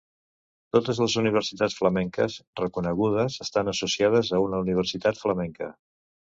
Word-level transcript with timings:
Totes 0.77 1.01
les 1.03 1.17
universitats 1.21 1.75
flamenques 1.81 2.39
reconegudes 2.63 3.37
estan 3.47 3.71
associades 3.77 4.35
a 4.39 4.43
una 4.49 4.65
universitat 4.67 5.25
flamenca. 5.25 5.73